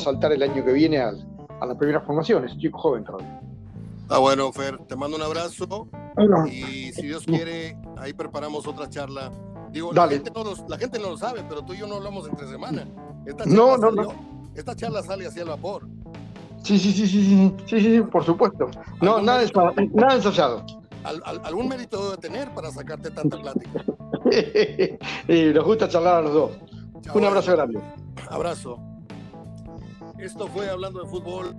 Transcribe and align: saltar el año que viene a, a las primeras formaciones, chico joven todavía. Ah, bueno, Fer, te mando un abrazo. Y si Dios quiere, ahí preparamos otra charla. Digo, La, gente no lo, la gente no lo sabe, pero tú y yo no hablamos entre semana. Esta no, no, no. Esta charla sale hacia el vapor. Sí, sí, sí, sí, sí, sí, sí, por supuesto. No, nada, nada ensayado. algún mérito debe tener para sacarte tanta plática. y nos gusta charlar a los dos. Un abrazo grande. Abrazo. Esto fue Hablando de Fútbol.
saltar 0.00 0.32
el 0.32 0.42
año 0.42 0.64
que 0.64 0.72
viene 0.72 0.98
a, 0.98 1.12
a 1.60 1.66
las 1.66 1.76
primeras 1.76 2.04
formaciones, 2.04 2.56
chico 2.58 2.78
joven 2.78 3.04
todavía. 3.04 3.40
Ah, 4.10 4.18
bueno, 4.18 4.52
Fer, 4.52 4.76
te 4.88 4.96
mando 4.96 5.16
un 5.16 5.22
abrazo. 5.22 5.88
Y 6.50 6.92
si 6.92 7.02
Dios 7.02 7.24
quiere, 7.24 7.76
ahí 7.96 8.12
preparamos 8.12 8.66
otra 8.66 8.88
charla. 8.88 9.30
Digo, 9.70 9.92
La, 9.92 10.08
gente 10.08 10.32
no 10.34 10.42
lo, 10.42 10.54
la 10.68 10.76
gente 10.78 10.98
no 10.98 11.10
lo 11.10 11.16
sabe, 11.16 11.44
pero 11.48 11.62
tú 11.62 11.74
y 11.74 11.78
yo 11.78 11.86
no 11.86 11.94
hablamos 11.94 12.28
entre 12.28 12.48
semana. 12.48 12.88
Esta 13.24 13.46
no, 13.46 13.76
no, 13.76 13.92
no. 13.92 14.12
Esta 14.56 14.74
charla 14.74 15.02
sale 15.04 15.28
hacia 15.28 15.42
el 15.42 15.48
vapor. 15.48 15.86
Sí, 16.64 16.76
sí, 16.76 16.92
sí, 16.92 17.06
sí, 17.06 17.24
sí, 17.24 17.56
sí, 17.66 17.80
sí, 17.80 18.00
por 18.02 18.24
supuesto. 18.24 18.68
No, 19.00 19.22
nada, 19.22 19.44
nada 19.94 20.14
ensayado. 20.16 20.66
algún 21.04 21.68
mérito 21.68 22.10
debe 22.10 22.16
tener 22.16 22.52
para 22.52 22.72
sacarte 22.72 23.12
tanta 23.12 23.40
plática. 23.40 23.84
y 25.28 25.44
nos 25.54 25.64
gusta 25.64 25.88
charlar 25.88 26.16
a 26.16 26.22
los 26.22 26.32
dos. 26.32 26.50
Un 27.14 27.24
abrazo 27.24 27.52
grande. 27.52 27.80
Abrazo. 28.28 28.89
Esto 30.22 30.48
fue 30.48 30.68
Hablando 30.68 31.02
de 31.02 31.08
Fútbol. 31.08 31.56